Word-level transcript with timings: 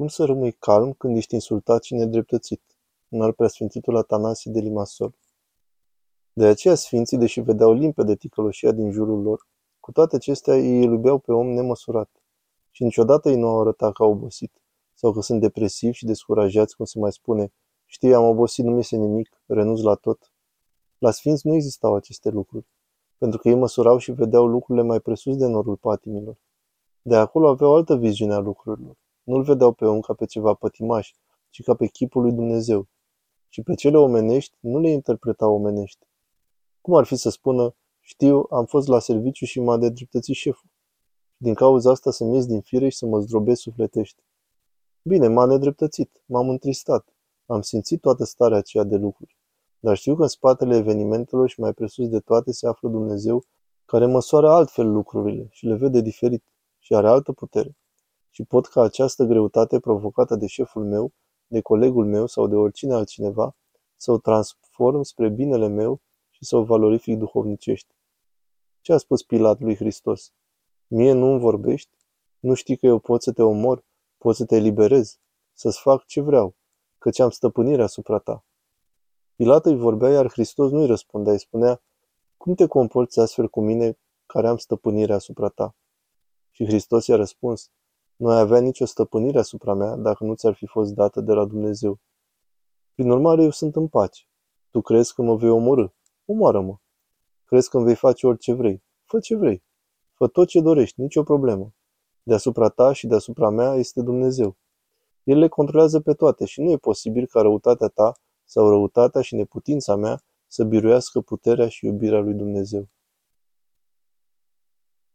Cum 0.00 0.08
să 0.08 0.24
rămâi 0.24 0.52
calm 0.52 0.92
când 0.92 1.16
ești 1.16 1.34
insultat 1.34 1.82
și 1.82 1.94
nedreptățit? 1.94 2.62
Un 3.08 3.22
alt 3.22 3.36
preasfințitul 3.36 3.96
Atanasie 3.96 4.52
de 4.52 4.60
Limasol. 4.60 5.14
De 6.32 6.46
aceea 6.46 6.74
sfinții, 6.74 7.18
deși 7.18 7.40
vedeau 7.40 7.72
limpede 7.72 8.16
ticăloșia 8.16 8.72
din 8.72 8.90
jurul 8.90 9.22
lor, 9.22 9.46
cu 9.80 9.92
toate 9.92 10.16
acestea 10.16 10.56
ei 10.56 10.84
îl 10.84 10.92
iubeau 10.92 11.18
pe 11.18 11.32
om 11.32 11.46
nemăsurat 11.46 12.10
și 12.70 12.82
niciodată 12.82 13.28
ei 13.28 13.36
nu 13.36 13.46
au 13.46 13.60
arătat 13.60 13.92
că 13.92 14.02
au 14.02 14.10
obosit 14.10 14.52
sau 14.94 15.12
că 15.12 15.20
sunt 15.20 15.40
depresivi 15.40 15.96
și 15.96 16.04
descurajați, 16.04 16.76
cum 16.76 16.84
se 16.84 16.98
mai 16.98 17.12
spune, 17.12 17.52
știi, 17.86 18.14
am 18.14 18.24
obosit, 18.24 18.64
nu 18.64 18.70
mi 18.70 18.78
este 18.78 18.96
nimic, 18.96 19.42
renunț 19.46 19.80
la 19.80 19.94
tot. 19.94 20.32
La 20.98 21.10
sfinți 21.10 21.46
nu 21.46 21.54
existau 21.54 21.94
aceste 21.94 22.28
lucruri, 22.28 22.66
pentru 23.18 23.38
că 23.38 23.48
ei 23.48 23.54
măsurau 23.54 23.98
și 23.98 24.12
vedeau 24.12 24.46
lucrurile 24.46 24.84
mai 24.84 25.00
presus 25.00 25.36
de 25.36 25.46
norul 25.46 25.76
patimilor. 25.76 26.36
De 27.02 27.16
acolo 27.16 27.48
aveau 27.48 27.74
altă 27.74 27.96
viziune 27.96 28.34
a 28.34 28.38
lucrurilor. 28.38 28.96
Nu-l 29.30 29.42
vedeau 29.42 29.72
pe 29.72 29.84
om 29.84 30.00
ca 30.00 30.14
pe 30.14 30.24
ceva 30.24 30.54
pătimaș, 30.54 31.12
ci 31.50 31.62
ca 31.62 31.74
pe 31.74 31.86
chipul 31.86 32.22
lui 32.22 32.32
Dumnezeu. 32.32 32.88
Și 33.48 33.62
pe 33.62 33.74
cele 33.74 33.98
omenești 33.98 34.56
nu 34.60 34.78
le 34.78 34.90
interpretau 34.90 35.54
omenești. 35.54 36.06
Cum 36.80 36.94
ar 36.94 37.04
fi 37.04 37.16
să 37.16 37.30
spună, 37.30 37.74
știu, 38.00 38.46
am 38.50 38.64
fost 38.64 38.88
la 38.88 38.98
serviciu 38.98 39.44
și 39.44 39.60
m-a 39.60 39.76
dedreptățit 39.76 40.34
șeful. 40.34 40.70
Din 41.36 41.54
cauza 41.54 41.90
asta 41.90 42.10
să-mi 42.10 42.34
ies 42.34 42.46
din 42.46 42.60
fire 42.60 42.88
și 42.88 42.96
să 42.96 43.06
mă 43.06 43.20
zdrobesc 43.20 43.60
sufletește. 43.60 44.22
Bine, 45.02 45.28
m-a 45.28 45.44
nedreptățit, 45.44 46.22
m-am 46.26 46.48
întristat, 46.48 47.14
am 47.46 47.60
simțit 47.60 48.00
toată 48.00 48.24
starea 48.24 48.56
aceea 48.56 48.84
de 48.84 48.96
lucruri. 48.96 49.36
Dar 49.80 49.96
știu 49.96 50.14
că 50.16 50.22
în 50.22 50.28
spatele 50.28 50.76
evenimentelor 50.76 51.48
și 51.48 51.60
mai 51.60 51.72
presus 51.72 52.08
de 52.08 52.20
toate 52.20 52.52
se 52.52 52.66
află 52.66 52.88
Dumnezeu, 52.88 53.44
care 53.84 54.06
măsoară 54.06 54.50
altfel 54.50 54.90
lucrurile 54.90 55.48
și 55.50 55.66
le 55.66 55.74
vede 55.74 56.00
diferit 56.00 56.44
și 56.78 56.94
are 56.94 57.08
altă 57.08 57.32
putere. 57.32 57.76
Și 58.30 58.44
pot 58.44 58.66
ca 58.66 58.82
această 58.82 59.24
greutate 59.24 59.80
provocată 59.80 60.36
de 60.36 60.46
șeful 60.46 60.84
meu, 60.84 61.12
de 61.46 61.60
colegul 61.60 62.06
meu 62.06 62.26
sau 62.26 62.46
de 62.46 62.54
oricine 62.54 62.94
altcineva, 62.94 63.56
să 63.96 64.12
o 64.12 64.18
transform 64.18 65.02
spre 65.02 65.28
binele 65.28 65.66
meu 65.66 66.00
și 66.30 66.44
să 66.44 66.56
o 66.56 66.64
valorific 66.64 67.18
duhovnicește. 67.18 67.94
Ce 68.80 68.92
a 68.92 68.96
spus 68.96 69.22
Pilat 69.22 69.60
lui 69.60 69.76
Hristos? 69.76 70.32
Mie 70.86 71.12
nu 71.12 71.30
îmi 71.30 71.40
vorbești? 71.40 71.90
Nu 72.38 72.54
știi 72.54 72.76
că 72.76 72.86
eu 72.86 72.98
pot 72.98 73.22
să 73.22 73.32
te 73.32 73.42
omor? 73.42 73.84
Pot 74.18 74.36
să 74.36 74.44
te 74.44 74.56
eliberez? 74.56 75.18
Să-ți 75.52 75.80
fac 75.80 76.04
ce 76.04 76.20
vreau? 76.20 76.54
Căci 76.98 77.18
am 77.18 77.30
stăpânire 77.30 77.82
asupra 77.82 78.18
ta. 78.18 78.44
Pilat 79.36 79.66
îi 79.66 79.76
vorbea, 79.76 80.10
iar 80.10 80.30
Hristos 80.30 80.70
nu 80.70 80.80
îi 80.80 80.86
răspundea, 80.86 81.32
îi 81.32 81.38
spunea, 81.38 81.82
cum 82.36 82.54
te 82.54 82.66
comporți 82.66 83.20
astfel 83.20 83.48
cu 83.48 83.60
mine 83.60 83.98
care 84.26 84.48
am 84.48 84.56
stăpânire 84.56 85.12
asupra 85.12 85.48
ta? 85.48 85.74
Și 86.50 86.64
Hristos 86.64 87.06
i-a 87.06 87.16
răspuns, 87.16 87.70
nu 88.20 88.28
ai 88.28 88.40
avea 88.40 88.60
nicio 88.60 88.84
stăpânire 88.84 89.38
asupra 89.38 89.74
mea 89.74 89.96
dacă 89.96 90.24
nu 90.24 90.34
ți-ar 90.34 90.54
fi 90.54 90.66
fost 90.66 90.94
dată 90.94 91.20
de 91.20 91.32
la 91.32 91.44
Dumnezeu. 91.44 91.98
Prin 92.94 93.10
urmare, 93.10 93.42
eu 93.42 93.50
sunt 93.50 93.76
în 93.76 93.88
pace. 93.88 94.22
Tu 94.70 94.80
crezi 94.80 95.14
că 95.14 95.22
mă 95.22 95.36
vei 95.36 95.48
omorâ? 95.48 95.86
Omoară-mă. 96.24 96.76
Crezi 97.44 97.68
că 97.70 97.76
îmi 97.76 97.86
vei 97.86 97.94
face 97.94 98.26
orice 98.26 98.52
vrei? 98.52 98.82
Fă 99.04 99.18
ce 99.18 99.36
vrei. 99.36 99.62
Fă 100.14 100.26
tot 100.26 100.48
ce 100.48 100.60
dorești, 100.60 101.00
nicio 101.00 101.22
problemă. 101.22 101.74
Deasupra 102.22 102.68
ta 102.68 102.92
și 102.92 103.06
deasupra 103.06 103.50
mea 103.50 103.74
este 103.74 104.02
Dumnezeu. 104.02 104.56
El 105.22 105.38
le 105.38 105.48
controlează 105.48 106.00
pe 106.00 106.14
toate 106.14 106.44
și 106.44 106.60
nu 106.60 106.70
e 106.70 106.76
posibil 106.76 107.26
ca 107.26 107.40
răutatea 107.40 107.88
ta 107.88 108.12
sau 108.44 108.68
răutatea 108.68 109.20
și 109.20 109.34
neputința 109.34 109.96
mea 109.96 110.22
să 110.46 110.64
biruiască 110.64 111.20
puterea 111.20 111.68
și 111.68 111.86
iubirea 111.86 112.20
lui 112.20 112.34
Dumnezeu. 112.34 112.88